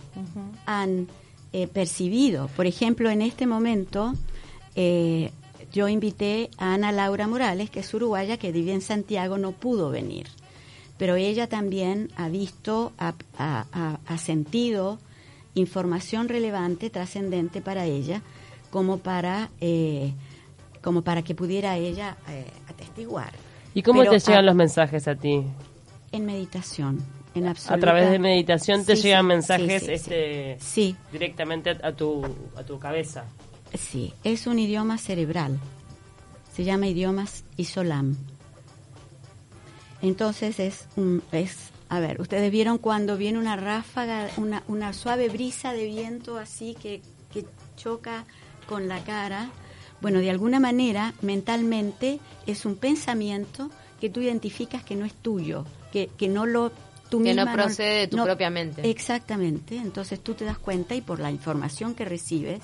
han 0.64 1.08
eh, 1.54 1.68
percibido. 1.68 2.48
Por 2.56 2.66
ejemplo, 2.66 3.08
en 3.10 3.22
este 3.22 3.46
momento 3.46 4.12
eh, 4.74 5.30
yo 5.72 5.88
invité 5.88 6.50
a 6.58 6.74
Ana 6.74 6.90
Laura 6.92 7.26
Morales, 7.28 7.70
que 7.70 7.80
es 7.80 7.94
uruguaya, 7.94 8.36
que 8.36 8.50
vive 8.52 8.72
en 8.72 8.80
Santiago, 8.80 9.38
no 9.38 9.52
pudo 9.52 9.88
venir. 9.90 10.26
Pero 10.98 11.14
ella 11.16 11.46
también 11.48 12.10
ha 12.16 12.28
visto, 12.28 12.92
ha, 12.98 13.14
ha- 13.38 13.66
ha- 13.72 13.98
ha 14.06 14.18
sentido 14.18 14.98
información 15.54 16.28
relevante, 16.28 16.90
trascendente 16.90 17.60
para 17.60 17.84
ella, 17.86 18.20
como 18.70 18.98
para, 18.98 19.50
eh, 19.60 20.12
como 20.82 21.02
para 21.02 21.22
que 21.22 21.34
pudiera 21.36 21.76
ella 21.76 22.16
eh, 22.28 22.46
atestiguar. 22.68 23.32
¿Y 23.74 23.82
cómo 23.82 24.00
Pero 24.00 24.10
te 24.12 24.18
llegan 24.18 24.38
a- 24.44 24.46
los 24.46 24.54
mensajes 24.56 25.06
a 25.08 25.14
ti? 25.14 25.42
En 26.12 26.26
meditación, 26.26 26.98
en 27.34 27.46
A 27.48 27.54
través 27.54 28.10
de 28.10 28.18
meditación 28.18 28.84
te 28.84 28.96
Sí, 28.96 29.02
llegan 29.02 29.24
sí, 29.24 29.28
mensajes 29.28 29.82
sí, 29.84 29.92
este, 29.92 30.58
directamente 31.12 31.70
a 31.70 31.92
tu, 31.92 32.22
a 32.56 32.62
tu 32.64 32.78
cabeza. 32.78 33.24
sí, 33.74 34.12
es 34.24 34.46
un 34.46 34.58
idioma 34.58 34.98
cerebral. 34.98 35.58
Se 36.54 36.62
llama 36.64 36.86
idiomas 36.86 37.44
Isolam. 37.56 38.16
Entonces 40.02 40.60
es, 40.60 40.86
un, 40.96 41.22
es, 41.32 41.70
a 41.88 41.98
ver, 42.00 42.20
ustedes 42.20 42.50
vieron 42.52 42.78
cuando 42.78 43.16
viene 43.16 43.38
una 43.38 43.56
ráfaga, 43.56 44.28
una, 44.36 44.62
una 44.68 44.92
suave 44.92 45.28
brisa 45.28 45.72
de 45.72 45.86
viento 45.86 46.38
así 46.38 46.76
que, 46.80 47.00
que 47.32 47.44
choca 47.76 48.24
con 48.68 48.86
la 48.88 49.02
cara. 49.02 49.50
Bueno, 50.00 50.18
de 50.18 50.30
alguna 50.30 50.60
manera, 50.60 51.14
mentalmente, 51.22 52.20
es 52.46 52.66
un 52.66 52.76
pensamiento 52.76 53.70
que 54.00 54.10
tú 54.10 54.20
identificas 54.20 54.84
que 54.84 54.96
no 54.96 55.06
es 55.06 55.14
tuyo, 55.14 55.64
que, 55.92 56.08
que 56.18 56.28
no 56.28 56.44
lo... 56.46 56.70
Tú 57.18 57.22
Que 57.22 57.34
no 57.34 57.52
procede 57.52 58.00
de 58.00 58.08
tu 58.08 58.22
propia 58.22 58.50
mente. 58.50 58.88
Exactamente, 58.88 59.76
entonces 59.76 60.20
tú 60.20 60.34
te 60.34 60.44
das 60.44 60.58
cuenta 60.58 60.94
y 60.94 61.00
por 61.00 61.20
la 61.20 61.30
información 61.30 61.94
que 61.94 62.04
recibes, 62.04 62.62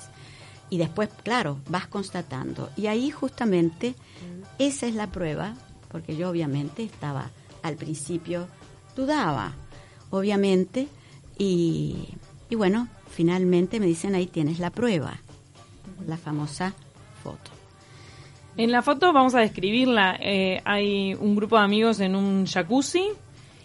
y 0.69 0.77
después, 0.77 1.09
claro, 1.23 1.59
vas 1.67 1.87
constatando. 1.87 2.69
Y 2.77 2.87
ahí 2.87 3.11
justamente 3.11 3.95
esa 4.57 4.87
es 4.87 4.95
la 4.95 5.07
prueba, 5.07 5.55
porque 5.89 6.15
yo 6.15 6.29
obviamente 6.29 6.83
estaba 6.83 7.29
al 7.61 7.75
principio, 7.75 8.47
dudaba, 8.95 9.53
obviamente, 10.09 10.87
y, 11.37 12.07
y 12.49 12.55
bueno, 12.55 12.87
finalmente 13.09 13.79
me 13.79 13.85
dicen 13.85 14.15
ahí 14.15 14.27
tienes 14.27 14.59
la 14.59 14.69
prueba, 14.69 15.19
la 16.07 16.17
famosa 16.17 16.73
foto. 17.23 17.51
En 18.57 18.71
la 18.71 18.81
foto 18.81 19.13
vamos 19.13 19.33
a 19.35 19.39
describirla. 19.39 20.17
eh, 20.19 20.61
hay 20.65 21.13
un 21.15 21.35
grupo 21.35 21.57
de 21.57 21.63
amigos 21.63 21.99
en 21.99 22.15
un 22.15 22.45
jacuzzi 22.45 23.07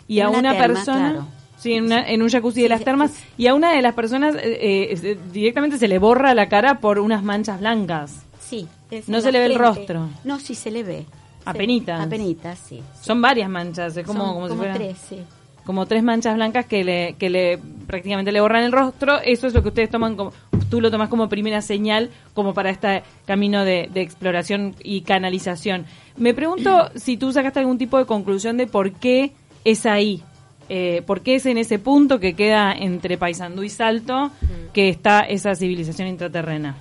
y 0.09 0.21
En 0.21 0.27
a 0.27 0.31
una 0.31 0.53
terma, 0.53 0.75
persona. 0.75 1.11
claro. 1.13 1.27
Sí, 1.59 1.73
en, 1.73 1.85
una- 1.85 2.07
en 2.09 2.23
un 2.23 2.29
jacuzzi 2.29 2.57
Sí, 2.57 2.63
de 2.65 2.69
las 2.69 2.79
sí, 2.81 2.85
termas. 2.85 3.11
sí. 3.13 3.25
Y 3.39 3.47
a 3.47 3.55
una 3.55 3.73
de 3.73 3.81
las 3.83 3.95
personas 3.95 4.35
eh, 4.37 4.91
eh, 4.93 4.97
se- 4.97 5.19
directamente 5.33 5.79
se 5.79 5.89
le 5.89 5.99
borra 5.99 6.35
la 6.35 6.49
cara 6.49 6.79
por 6.81 6.99
unas 6.99 7.23
manchas 7.23 7.61
blancas. 7.61 8.23
Sí. 8.41 8.69
No 9.09 9.21
se 9.21 9.33
le 9.33 9.39
ve 9.41 9.47
el 9.47 9.55
rostro. 9.57 10.09
No, 10.25 10.39
sí 10.39 10.55
se 10.55 10.71
le 10.71 10.83
ve. 10.83 11.07
Apenitas. 11.45 11.99
Sí, 12.01 12.07
apenitas, 12.07 12.59
sí. 12.59 12.83
Son 13.01 13.21
varias 13.23 13.49
manchas, 13.49 13.97
es 13.97 14.07
como, 14.07 14.25
Son 14.25 14.35
como, 14.35 14.47
si 14.47 14.49
como 14.51 14.59
fuera- 14.63 14.75
tres, 14.75 14.99
sí. 15.09 15.19
como 15.65 15.87
tres 15.87 16.03
manchas 16.03 16.35
blancas 16.35 16.67
que 16.67 16.85
le, 16.85 17.15
que 17.19 17.31
le 17.31 17.59
prácticamente 17.87 18.33
le 18.33 18.41
borran 18.41 18.63
el 18.65 18.73
rostro. 18.73 19.19
Eso 19.25 19.47
es 19.47 19.55
lo 19.55 19.63
que 19.63 19.69
ustedes 19.69 19.91
toman 19.91 20.15
como, 20.17 20.33
tú 20.71 20.81
lo 20.81 20.91
tomas 20.91 21.09
como 21.09 21.29
primera 21.29 21.63
señal, 21.63 22.11
como 22.35 22.53
para 22.53 22.71
este 22.71 23.03
camino 23.27 23.65
de, 23.65 23.89
de 23.93 24.03
exploración 24.03 24.75
y 24.83 25.01
canalización. 25.01 25.87
Me 26.17 26.35
pregunto 26.35 26.91
si 26.97 27.17
tú 27.17 27.33
sacaste 27.33 27.61
algún 27.61 27.79
tipo 27.79 27.97
de 27.99 28.05
conclusión 28.07 28.57
de 28.57 28.67
por 28.67 28.93
qué 28.93 29.33
es 29.71 29.85
ahí. 29.87 30.23
Eh, 30.69 31.03
¿Por 31.07 31.21
qué 31.21 31.37
es 31.37 31.47
en 31.47 31.59
ese 31.59 31.79
punto 31.79 32.19
que 32.19 32.35
queda 32.35 32.73
entre 32.73 33.17
Paysandú 33.19 33.63
y 33.63 33.69
Salto 33.69 34.31
que 34.73 34.89
está 34.89 35.21
esa 35.21 35.55
civilización 35.55 36.09
intraterrena? 36.09 36.75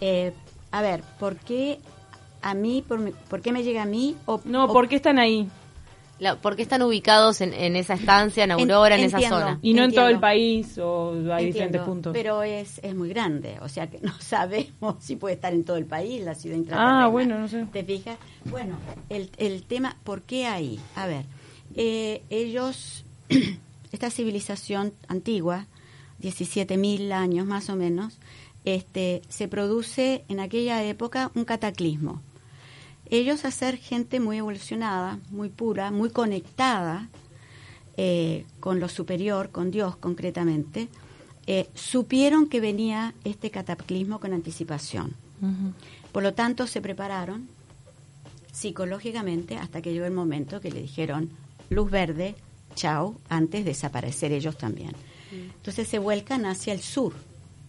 Eh, 0.00 0.32
a 0.72 0.82
ver, 0.82 1.02
¿por 1.20 1.36
qué 1.36 1.78
a 2.42 2.54
mí, 2.54 2.84
por, 2.86 2.98
mi- 2.98 3.12
por 3.28 3.40
qué 3.40 3.52
me 3.52 3.62
llega 3.62 3.82
a 3.82 3.86
mí? 3.86 4.16
O, 4.26 4.40
No, 4.44 4.64
o- 4.64 4.72
¿por 4.72 4.88
qué 4.88 4.96
están 4.96 5.18
ahí? 5.18 5.48
La- 6.18 6.34
¿Por 6.34 6.56
qué 6.56 6.62
están 6.62 6.82
ubicados 6.82 7.40
en, 7.40 7.54
en 7.54 7.76
esa 7.76 7.94
estancia, 7.94 8.42
en 8.42 8.50
En- 8.50 8.58
Aurora, 8.60 8.96
en 8.96 9.02
esa 9.04 9.18
entiendo. 9.18 9.38
zona? 9.38 9.58
Y 9.62 9.74
no 9.74 9.84
en 9.84 9.92
todo 9.94 10.08
el 10.08 10.18
país 10.18 10.76
o 10.78 11.10
hay 11.12 11.18
Entiendo, 11.20 11.46
diferentes 11.46 11.80
puntos. 11.82 12.12
Pero 12.12 12.42
es, 12.42 12.80
es 12.82 12.96
muy 12.96 13.08
grande, 13.10 13.56
o 13.62 13.68
sea 13.68 13.86
que 13.88 14.00
no 14.00 14.12
sabemos 14.20 14.96
si 14.98 15.14
puede 15.14 15.36
estar 15.36 15.52
en 15.54 15.62
todo 15.64 15.76
el 15.76 15.86
país, 15.86 16.20
la 16.24 16.34
ciudad 16.34 16.56
intraterrena. 16.56 17.04
Ah, 17.04 17.06
bueno, 17.06 17.38
no 17.38 17.46
sé. 17.46 17.64
¿Te 17.72 17.84
fijas? 17.84 18.18
Bueno, 18.46 18.76
el, 19.08 19.30
el 19.36 19.62
tema, 19.62 19.96
¿por 20.02 20.22
qué 20.22 20.46
ahí? 20.46 20.80
A 20.96 21.06
ver, 21.06 21.24
eh, 21.80 22.24
ellos, 22.28 23.04
esta 23.92 24.10
civilización 24.10 24.92
antigua, 25.06 25.66
17.000 26.20 27.12
años 27.12 27.46
más 27.46 27.70
o 27.70 27.76
menos, 27.76 28.18
este, 28.64 29.22
se 29.28 29.46
produce 29.46 30.24
en 30.28 30.40
aquella 30.40 30.82
época 30.82 31.30
un 31.36 31.44
cataclismo. 31.44 32.20
Ellos, 33.10 33.44
a 33.44 33.52
ser 33.52 33.76
gente 33.76 34.18
muy 34.18 34.38
evolucionada, 34.38 35.20
muy 35.30 35.50
pura, 35.50 35.92
muy 35.92 36.10
conectada 36.10 37.08
eh, 37.96 38.44
con 38.58 38.80
lo 38.80 38.88
superior, 38.88 39.50
con 39.50 39.70
Dios 39.70 39.96
concretamente, 39.96 40.88
eh, 41.46 41.70
supieron 41.74 42.48
que 42.48 42.60
venía 42.60 43.14
este 43.22 43.52
cataclismo 43.52 44.18
con 44.18 44.32
anticipación. 44.32 45.14
Por 46.10 46.24
lo 46.24 46.34
tanto, 46.34 46.66
se 46.66 46.80
prepararon 46.80 47.48
psicológicamente 48.50 49.56
hasta 49.56 49.80
que 49.80 49.92
llegó 49.92 50.06
el 50.06 50.12
momento 50.12 50.60
que 50.60 50.72
le 50.72 50.82
dijeron 50.82 51.30
luz 51.70 51.90
verde, 51.90 52.34
chao, 52.74 53.16
antes 53.28 53.64
de 53.64 53.70
desaparecer 53.70 54.32
ellos 54.32 54.56
también. 54.56 54.92
Entonces 55.32 55.86
se 55.88 55.98
vuelcan 55.98 56.46
hacia 56.46 56.72
el 56.72 56.80
sur. 56.80 57.12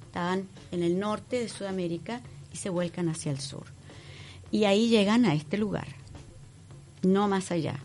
Estaban 0.06 0.48
en 0.72 0.84
el 0.84 0.98
norte 1.00 1.40
de 1.40 1.50
Sudamérica 1.50 2.22
y 2.54 2.58
se 2.58 2.70
vuelcan 2.70 3.10
hacia 3.10 3.32
el 3.32 3.40
sur. 3.40 3.66
Y 4.52 4.64
ahí 4.64 4.88
llegan 4.90 5.26
a 5.26 5.34
este 5.36 5.58
lugar, 5.58 5.88
no 7.04 7.28
más 7.28 7.52
allá, 7.52 7.80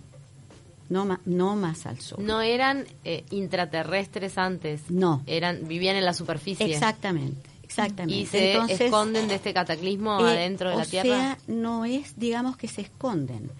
no, 0.89 1.05
ma- 1.05 1.21
no 1.25 1.57
más 1.57 1.87
al 1.87 2.01
sur. 2.01 2.19
No 2.21 2.41
eran 2.41 2.87
eh, 3.05 3.25
intraterrestres 3.31 4.39
antes. 4.39 4.91
No. 4.91 5.23
Eran, 5.27 5.67
vivían 5.69 5.97
en 5.97 6.05
la 6.05 6.15
superficie. 6.15 6.67
Exactamente, 6.67 7.51
exactamente. 7.63 8.15
Y 8.21 8.27
se 8.27 8.53
Entonces, 8.53 8.81
esconden 8.83 9.29
de 9.29 9.35
este 9.35 9.53
cataclismo 9.53 10.21
Eh, 10.27 10.31
adentro 10.31 10.71
de 10.71 10.77
o 10.77 10.79
la 10.79 10.87
Tierra. 10.87 11.09
sea, 11.09 11.39
no 11.49 11.85
es, 11.85 12.19
digamos, 12.19 12.57
que 12.57 12.69
se 12.69 12.83
esconden. 12.83 13.51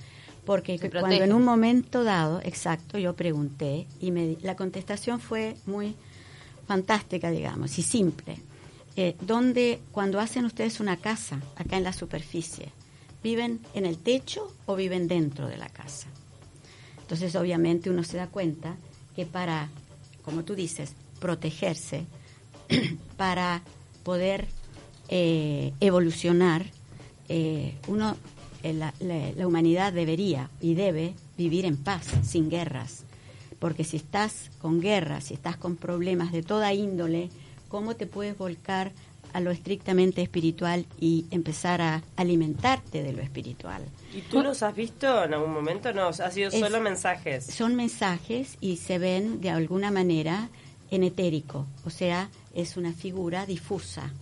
Porque 0.45 0.79
Se 0.79 0.91
cuando 0.91 1.09
protegen. 1.09 1.31
en 1.31 1.37
un 1.37 1.45
momento 1.45 2.05
dado, 2.05 2.41
exacto, 2.43 2.99
yo 2.99 3.15
pregunté 3.15 3.87
y 4.01 4.11
me, 4.11 4.37
la 4.43 4.57
contestación 4.57 5.21
fue 5.21 5.57
muy 5.67 5.97
fantástica, 6.67 7.31
digamos, 7.31 7.79
y 7.79 7.83
simple. 7.83 8.39
Eh, 8.97 9.17
donde 9.21 9.81
cuando 9.91 10.21
hacen 10.21 10.45
ustedes 10.45 10.79
una 10.81 10.97
casa 10.97 11.41
acá 11.57 11.77
en 11.77 11.85
la 11.85 11.93
superficie, 11.93 12.69
¿viven 13.23 13.61
en 13.75 13.87
el 13.87 13.99
techo 13.99 14.55
o 14.67 14.77
viven 14.77 15.09
dentro 15.09 15.49
de 15.49 15.57
la 15.57 15.69
casa? 15.69 16.07
Entonces, 17.01 17.35
obviamente, 17.37 17.91
uno 17.91 18.05
se 18.05 18.17
da 18.19 18.29
cuenta 18.29 18.77
que 19.17 19.27
para, 19.27 19.69
como 20.25 20.45
tú 20.45 20.55
dices, 20.55 20.95
protegerse, 21.21 22.07
para 23.17 23.63
poder 24.05 24.47
eh, 25.09 25.73
evolucionar, 25.81 26.67
eh, 27.29 27.75
uno, 27.89 28.17
la, 28.73 28.95
la- 29.01 29.33
la 29.37 29.47
humanidad 29.47 29.93
debería 29.93 30.49
y 30.61 30.75
debe 30.75 31.15
vivir 31.37 31.65
en 31.67 31.77
paz, 31.77 32.07
sin 32.23 32.49
guerras. 32.49 33.05
Porque 33.59 33.85
si 33.85 33.97
estás 33.97 34.51
con 34.61 34.81
guerras, 34.81 35.25
si 35.25 35.35
estás 35.35 35.57
con 35.57 35.77
problemas 35.77 36.33
de 36.33 36.43
toda 36.43 36.73
índole, 36.75 37.31
¿cómo 37.69 37.95
te 37.97 38.07
puedes 38.07 38.37
volcar 38.39 38.93
a 39.33 39.41
lo 39.41 39.51
estrictamente 39.51 40.23
espiritual 40.23 40.87
y 41.01 41.27
empezar 41.31 41.81
a 41.83 42.03
alimentarte 42.17 43.03
de 43.03 43.13
lo 43.13 43.21
espiritual? 43.23 43.83
¿Y 44.15 44.21
tú 44.23 44.43
los 44.43 44.63
has 44.63 44.75
visto 44.77 45.25
en 45.25 45.35
algún 45.35 45.53
momento? 45.53 45.93
No, 45.93 46.09
ha 46.09 46.31
sido 46.31 46.51
Es- 46.51 46.61
solo 46.61 46.81
mensajes. 46.81 47.47
son 47.47 47.75
mensajes 47.75 48.57
y 48.61 48.77
se 48.77 48.99
ven 48.99 49.41
de 49.41 49.51
alguna 49.51 49.91
manera 49.91 50.49
en 50.91 51.03
etérico, 51.03 51.67
o 51.85 51.91
sea, 51.91 52.29
es 52.55 52.77
una 52.77 52.93
figura 52.93 53.47
difusa, 53.47 54.13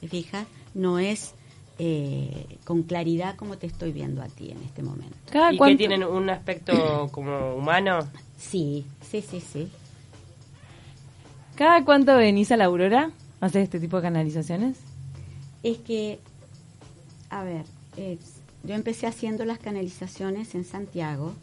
¿te 0.00 0.06
fijas? 0.06 0.46
No 0.74 0.98
es 1.00 1.34
eh, 1.78 2.58
con 2.64 2.82
claridad 2.82 3.36
como 3.36 3.56
te 3.58 3.66
estoy 3.66 3.92
viendo 3.92 4.22
a 4.22 4.26
ti 4.28 4.50
en 4.50 4.62
este 4.62 4.82
momento. 4.82 5.16
¿Cada 5.30 5.50
¿Y 5.50 5.54
que 5.54 5.58
cuánto- 5.58 5.78
tienen 5.78 6.04
un 6.04 6.30
aspecto 6.30 7.08
como 7.12 7.54
humano? 7.54 8.00
Sí, 8.38 8.84
sí, 9.08 9.22
sí, 9.22 9.40
sí. 9.40 9.68
¿Cada 11.56 11.84
cuánto 11.84 12.16
venís 12.16 12.50
a 12.52 12.56
la 12.56 12.64
Aurora? 12.66 13.10
¿Haces 13.40 13.64
este 13.64 13.80
tipo 13.80 13.96
de 13.96 14.02
canalizaciones? 14.02 14.78
Es 15.62 15.78
que, 15.78 16.18
a 17.30 17.42
ver, 17.44 17.64
es- 17.96 18.40
yo 18.64 18.74
empecé 18.74 19.06
haciendo 19.06 19.44
las 19.44 19.58
canalizaciones 19.58 20.54
en 20.54 20.64
Santiago 20.64 21.34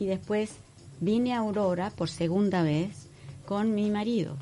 y 0.00 0.06
después 0.06 0.50
vine 1.00 1.32
a 1.32 1.38
Aurora 1.38 1.90
por 1.90 2.08
segunda 2.08 2.62
vez 2.62 3.06
con 3.46 3.74
mi 3.74 3.90
marido. 3.90 4.36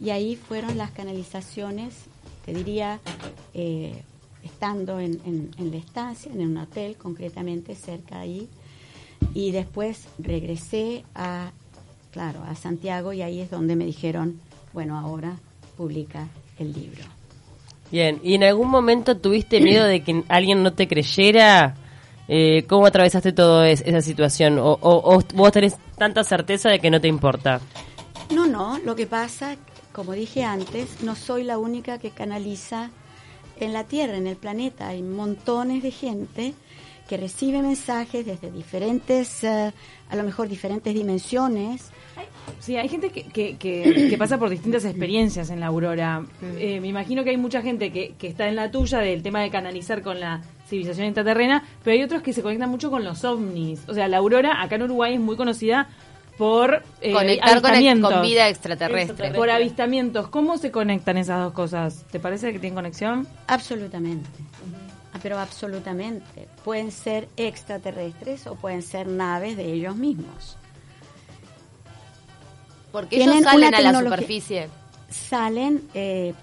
Y 0.00 0.10
ahí 0.10 0.36
fueron 0.36 0.78
las 0.78 0.90
canalizaciones, 0.92 1.94
te 2.44 2.54
diría, 2.54 3.00
eh, 3.54 4.02
estando 4.44 4.98
en, 5.00 5.20
en- 5.24 5.50
en 5.58 5.70
la 5.70 5.76
estancia, 5.76 6.30
en 6.32 6.40
un 6.40 6.56
hotel 6.56 6.96
concretamente 6.96 7.74
cerca 7.74 8.16
de 8.16 8.20
ahí. 8.22 8.48
Y 9.34 9.52
después 9.52 10.06
regresé 10.18 11.04
a, 11.14 11.52
claro, 12.12 12.42
a 12.48 12.54
Santiago 12.54 13.12
y 13.12 13.22
ahí 13.22 13.40
es 13.40 13.50
donde 13.50 13.76
me 13.76 13.84
dijeron, 13.84 14.40
bueno, 14.72 14.98
ahora 14.98 15.36
publica 15.76 16.28
el 16.58 16.72
libro. 16.72 17.02
Bien, 17.90 18.20
¿y 18.22 18.34
en 18.34 18.44
algún 18.44 18.68
momento 18.68 19.16
tuviste 19.18 19.60
miedo 19.60 19.84
de 19.84 20.02
que 20.02 20.24
alguien 20.28 20.62
no 20.62 20.72
te 20.72 20.88
creyera? 20.88 21.76
Eh, 22.28 22.64
¿Cómo 22.68 22.86
atravesaste 22.86 23.32
toda 23.32 23.68
esa 23.68 24.00
situación? 24.00 24.58
¿O, 24.58 24.72
o- 24.80 25.14
o 25.16 25.22
vos 25.34 25.52
tenés 25.52 25.76
tanta 25.98 26.24
certeza 26.24 26.70
de 26.70 26.78
que 26.80 26.90
no 26.90 27.00
te 27.00 27.08
importa? 27.08 27.60
No, 28.32 28.46
no, 28.46 28.78
lo 28.78 28.96
que 28.96 29.06
pasa, 29.06 29.56
como 29.92 30.12
dije 30.12 30.42
antes, 30.42 31.02
no 31.02 31.14
soy 31.14 31.44
la 31.44 31.58
única 31.58 31.98
que 31.98 32.10
canaliza 32.10 32.90
en 33.58 33.72
la 33.72 33.84
Tierra, 33.84 34.16
en 34.16 34.26
el 34.26 34.36
planeta, 34.36 34.88
hay 34.88 35.02
montones 35.02 35.82
de 35.82 35.90
gente 35.90 36.54
que 37.08 37.16
recibe 37.16 37.60
mensajes 37.62 38.24
desde 38.24 38.50
diferentes, 38.50 39.44
eh, 39.44 39.72
a 40.08 40.16
lo 40.16 40.22
mejor 40.22 40.48
diferentes 40.48 40.94
dimensiones. 40.94 41.90
Sí, 42.58 42.76
hay 42.76 42.88
gente 42.88 43.10
que, 43.10 43.24
que, 43.24 43.56
que, 43.56 44.08
que 44.08 44.18
pasa 44.18 44.38
por 44.38 44.50
distintas 44.50 44.84
experiencias 44.84 45.50
en 45.50 45.60
la 45.60 45.66
Aurora. 45.66 46.24
Eh, 46.58 46.80
me 46.80 46.88
imagino 46.88 47.24
que 47.24 47.30
hay 47.30 47.36
mucha 47.36 47.62
gente 47.62 47.92
que, 47.92 48.14
que 48.18 48.28
está 48.28 48.48
en 48.48 48.56
la 48.56 48.70
tuya 48.70 48.98
del 48.98 49.22
tema 49.22 49.40
de 49.42 49.50
canalizar 49.50 50.02
con 50.02 50.20
la 50.20 50.42
civilización 50.68 51.08
intraterrena, 51.08 51.64
pero 51.82 51.94
hay 51.94 52.02
otros 52.02 52.22
que 52.22 52.32
se 52.32 52.42
conectan 52.42 52.70
mucho 52.70 52.90
con 52.90 53.04
los 53.04 53.24
ovnis. 53.24 53.82
O 53.88 53.94
sea, 53.94 54.08
la 54.08 54.18
Aurora 54.18 54.62
acá 54.62 54.76
en 54.76 54.84
Uruguay 54.84 55.14
es 55.14 55.20
muy 55.20 55.36
conocida 55.36 55.88
por 56.42 56.82
eh, 57.00 57.12
Conectar 57.12 57.60
con, 57.60 57.70
avistamientos. 57.70 58.12
con 58.12 58.22
vida 58.22 58.48
extraterrestre. 58.48 59.30
Por 59.30 59.48
avistamientos. 59.48 60.26
¿Cómo 60.26 60.58
se 60.58 60.72
conectan 60.72 61.16
esas 61.16 61.40
dos 61.40 61.52
cosas? 61.52 62.04
¿Te 62.10 62.18
parece 62.18 62.52
que 62.52 62.58
tienen 62.58 62.74
conexión? 62.74 63.28
Absolutamente. 63.46 64.28
Ah, 65.14 65.18
Pero 65.22 65.38
absolutamente. 65.38 66.48
Pueden 66.64 66.90
ser 66.90 67.28
extraterrestres 67.36 68.48
o 68.48 68.56
pueden 68.56 68.82
ser 68.82 69.06
naves 69.06 69.56
de 69.56 69.72
ellos 69.72 69.94
mismos. 69.94 70.56
Porque 72.90 73.22
ellos 73.22 73.44
salen 73.44 73.72
a 73.76 73.80
la 73.80 74.00
superficie. 74.00 74.68
Salen, 75.10 75.88
eh, 75.94 76.34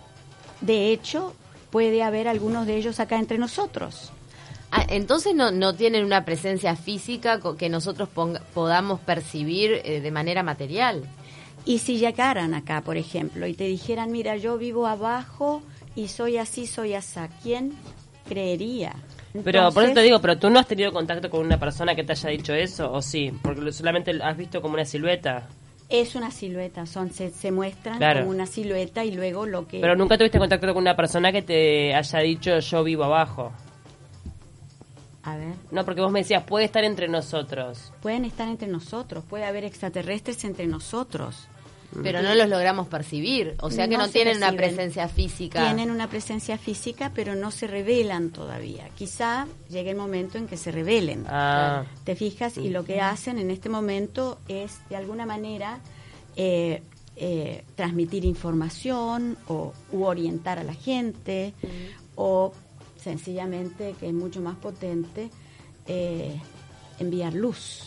de 0.61 0.93
hecho, 0.93 1.35
puede 1.71 2.03
haber 2.03 2.29
algunos 2.29 2.65
de 2.65 2.77
ellos 2.77 3.01
acá 3.01 3.19
entre 3.19 3.37
nosotros. 3.37 4.13
Ah, 4.71 4.85
entonces 4.89 5.33
no, 5.33 5.51
no 5.51 5.73
tienen 5.73 6.05
una 6.05 6.25
presencia 6.25 6.75
física 6.75 7.39
que 7.57 7.69
nosotros 7.69 8.07
ponga- 8.13 8.41
podamos 8.53 8.99
percibir 8.99 9.81
eh, 9.83 9.99
de 10.01 10.11
manera 10.11 10.43
material. 10.43 11.03
Y 11.65 11.79
si 11.79 11.97
llegaran 11.97 12.53
acá, 12.53 12.81
por 12.81 12.95
ejemplo, 12.97 13.47
y 13.47 13.53
te 13.53 13.63
dijeran, 13.65 14.11
mira, 14.11 14.38
yo 14.38 14.57
vivo 14.57 14.85
abajo 14.88 15.61
y 15.95 16.07
soy 16.07 16.38
así, 16.38 16.67
soy 16.67 16.93
así, 16.93 17.19
¿quién 17.43 17.73
creería? 18.27 18.93
Pero 19.43 19.71
por 19.71 19.83
eso 19.83 19.93
te 19.93 20.01
digo, 20.01 20.19
pero 20.21 20.38
tú 20.38 20.49
no 20.49 20.59
has 20.59 20.67
tenido 20.67 20.91
contacto 20.91 21.29
con 21.29 21.45
una 21.45 21.59
persona 21.59 21.95
que 21.95 22.03
te 22.03 22.13
haya 22.13 22.29
dicho 22.29 22.53
eso, 22.53 22.91
o 22.91 23.01
sí, 23.01 23.31
porque 23.41 23.61
lo- 23.61 23.71
solamente 23.71 24.11
has 24.23 24.38
visto 24.38 24.61
como 24.61 24.75
una 24.75 24.85
silueta. 24.85 25.47
Es 25.89 26.15
una 26.15 26.29
silueta, 26.29 26.85
son, 26.85 27.11
se, 27.11 27.31
se 27.31 27.51
muestran 27.51 27.97
Claro. 27.97 28.19
como 28.21 28.31
una 28.31 28.45
silueta 28.45 29.03
y 29.03 29.11
luego 29.11 29.45
lo 29.47 29.67
que... 29.67 29.79
Pero 29.79 29.95
nunca 29.95 30.17
tuviste 30.17 30.38
contacto 30.38 30.67
con 30.73 30.83
una 30.83 30.95
persona 30.95 31.31
que 31.31 31.41
te 31.41 31.93
haya 31.95 32.19
dicho 32.19 32.59
yo 32.59 32.83
vivo 32.83 33.03
abajo. 33.03 33.51
A 35.23 35.35
ver, 35.35 35.53
No, 35.71 35.83
porque 35.85 36.01
vos 36.01 36.11
me 36.11 36.19
decías, 36.19 36.43
puede 36.43 36.65
estar 36.65 36.83
entre 36.83 37.07
nosotros. 37.07 37.91
pueden 38.01 38.25
estar 38.25 38.47
entre 38.47 38.67
nosotros, 38.67 39.23
puede 39.25 39.45
haber 39.45 39.65
extraterrestres 39.65 40.43
entre 40.45 40.65
nosotros. 40.67 41.47
Pero 42.03 42.21
no 42.21 42.35
los 42.35 42.47
logramos 42.47 42.88
percibir. 42.88 43.55
O 43.61 43.71
sea 43.71 43.88
que 43.88 43.97
no, 43.97 44.05
se 44.05 44.11
tienen 44.11 44.38
una 44.38 44.51
presencia 44.51 45.07
física. 45.07 45.63
Tienen 45.63 45.89
una 45.89 46.07
presencia 46.07 46.57
física, 46.57 47.11
pero 47.15 47.33
no 47.35 47.49
se 47.51 47.65
revelan 47.65 48.29
todavía. 48.29 48.89
Quizá 48.95 49.47
llegue 49.69 49.91
el 49.91 49.97
momento 49.97 50.38
en 50.38 50.47
que 50.47 50.55
se 50.55 50.71
revelen. 50.71 51.25
Ah, 51.27 51.85
¿Te 52.03 52.15
fijas? 52.15 52.57
Y 52.57 52.69
lo 52.69 52.85
que 52.85 53.01
hacen 53.01 53.39
en 53.39 53.49
este 53.49 53.69
momento 53.69 54.38
es, 54.47 54.88
de 54.89 54.97
alguna 54.97 55.25
manera, 55.25 55.79
eh, 56.35 56.83
eh, 57.15 57.63
transmitir 57.75 58.23
información 58.23 59.35
o 59.47 59.73
u 59.91 60.03
orientar 60.03 60.59
a 60.59 60.63
la 60.63 60.73
gente 60.75 61.53
o 62.15 62.53
sencillamente, 63.01 63.95
que 63.99 64.07
es 64.07 64.13
mucho 64.13 64.41
más 64.41 64.55
potente, 64.55 65.29
eh, 65.87 66.39
enviar 66.99 67.33
luz. 67.33 67.83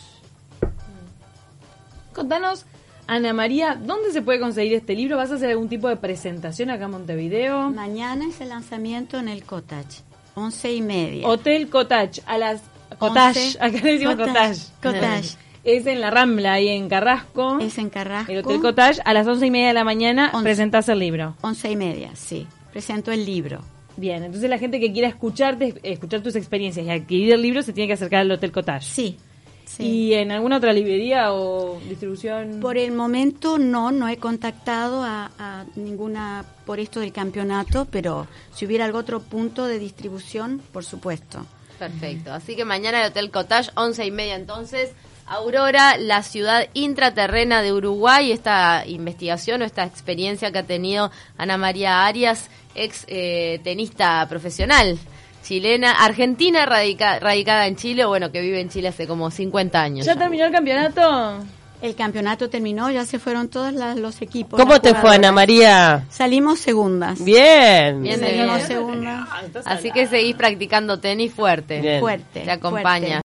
Contanos, 2.13 2.65
Ana 3.07 3.33
María, 3.33 3.75
¿dónde 3.75 4.11
se 4.11 4.21
puede 4.21 4.39
conseguir 4.39 4.73
este 4.73 4.95
libro? 4.95 5.17
¿Vas 5.17 5.31
a 5.31 5.35
hacer 5.35 5.49
algún 5.49 5.67
tipo 5.69 5.89
de 5.89 5.97
presentación 5.97 6.69
acá 6.69 6.85
en 6.85 6.91
Montevideo? 6.91 7.69
Mañana 7.71 8.25
es 8.27 8.39
el 8.41 8.49
lanzamiento 8.49 9.17
en 9.17 9.27
el 9.27 9.43
Cottage, 9.43 10.01
once 10.35 10.71
y 10.71 10.81
media. 10.81 11.27
Hotel 11.27 11.69
Cottage, 11.69 12.21
a 12.25 12.37
las... 12.37 12.61
Cottage, 12.99 13.57
acá 13.59 13.79
le 13.83 13.93
decimos 13.93 14.15
Cottage. 14.15 14.59
Cottage. 14.81 14.99
Cottage. 14.99 15.37
Es 15.63 15.87
en 15.87 16.01
la 16.01 16.11
Rambla, 16.11 16.53
ahí 16.53 16.67
en 16.67 16.89
Carrasco. 16.89 17.57
Es 17.59 17.77
en 17.77 17.89
Carrasco. 17.89 18.31
El 18.31 18.39
Hotel 18.39 18.61
Cottage, 18.61 19.01
a 19.05 19.13
las 19.13 19.25
once 19.25 19.45
y 19.47 19.51
media 19.51 19.69
de 19.69 19.73
la 19.73 19.83
mañana 19.83 20.29
Once. 20.33 20.43
presentás 20.43 20.89
el 20.89 20.99
libro. 20.99 21.35
Once 21.41 21.69
y 21.69 21.75
media, 21.75 22.11
sí. 22.15 22.47
Presento 22.71 23.11
el 23.11 23.25
libro. 23.25 23.61
Bien, 23.95 24.23
entonces 24.23 24.49
la 24.49 24.57
gente 24.57 24.79
que 24.79 24.91
quiera 24.91 25.07
escucharte, 25.07 25.75
escuchar 25.83 26.21
tus 26.21 26.35
experiencias 26.35 26.85
y 26.85 26.89
adquirir 26.89 27.33
el 27.33 27.41
libro 27.41 27.61
se 27.61 27.73
tiene 27.73 27.87
que 27.87 27.93
acercar 27.93 28.21
al 28.21 28.31
Hotel 28.31 28.51
Cottage. 28.51 28.85
Sí. 28.85 29.17
sí. 29.65 29.83
¿Y 29.83 30.13
en 30.13 30.31
alguna 30.31 30.57
otra 30.57 30.73
librería 30.73 31.33
o 31.33 31.79
distribución? 31.87 32.59
Por 32.59 32.77
el 32.77 32.91
momento 32.91 33.59
no, 33.59 33.91
no 33.91 34.07
he 34.07 34.17
contactado 34.17 35.03
a, 35.03 35.31
a 35.37 35.65
ninguna 35.75 36.45
por 36.65 36.79
esto 36.79 36.99
del 36.99 37.11
campeonato, 37.11 37.87
pero 37.91 38.27
si 38.53 38.65
hubiera 38.65 38.85
algún 38.85 39.01
otro 39.01 39.19
punto 39.21 39.67
de 39.67 39.77
distribución, 39.77 40.61
por 40.71 40.83
supuesto. 40.83 41.45
Perfecto. 41.77 42.33
Así 42.33 42.55
que 42.55 42.65
mañana 42.65 43.01
el 43.01 43.11
Hotel 43.11 43.29
Cottage, 43.29 43.69
once 43.75 44.05
y 44.05 44.11
media 44.11 44.35
entonces. 44.35 44.91
Aurora, 45.27 45.97
la 45.97 46.21
ciudad 46.23 46.67
intraterrena 46.73 47.61
de 47.61 47.73
Uruguay, 47.73 48.31
esta 48.31 48.83
investigación 48.85 49.61
o 49.61 49.65
esta 49.65 49.83
experiencia 49.85 50.51
que 50.51 50.59
ha 50.59 50.63
tenido 50.63 51.11
Ana 51.37 51.57
María 51.57 52.05
Arias, 52.05 52.49
ex 52.75 53.05
eh, 53.07 53.59
tenista 53.63 54.25
profesional 54.27 54.97
chilena, 55.43 55.91
argentina 55.91 56.65
radica- 56.65 57.19
radicada 57.19 57.67
en 57.67 57.75
Chile, 57.75 58.05
bueno, 58.05 58.31
que 58.31 58.39
vive 58.41 58.61
en 58.61 58.69
Chile 58.69 58.87
hace 58.87 59.05
como 59.07 59.29
50 59.29 59.81
años. 59.81 60.05
¿Ya 60.05 60.13
ya. 60.13 60.19
terminó 60.19 60.45
el 60.45 60.51
campeonato? 60.53 61.43
El 61.81 61.95
campeonato 61.95 62.49
terminó, 62.49 62.89
ya 62.91 63.03
se 63.03 63.19
fueron 63.19 63.49
todos 63.49 63.73
las- 63.73 63.97
los 63.97 64.21
equipos. 64.21 64.57
¿Cómo 64.57 64.79
te 64.79 64.95
fue. 64.95 65.15
Ana 65.15 65.33
María? 65.33 66.05
Salimos 66.09 66.59
segundas. 66.59 67.21
Bien. 67.21 68.01
Bien 68.01 68.21
Salimos 68.21 68.55
bien. 68.55 68.67
segundas. 68.67 69.27
Así 69.65 69.91
que 69.91 70.07
seguís 70.07 70.33
practicando 70.37 70.99
tenis 70.99 71.33
fuerte. 71.33 71.81
Bien. 71.81 71.99
Fuerte. 71.99 72.39
Te 72.39 72.51
acompaña. 72.51 73.07
fuerte. 73.07 73.21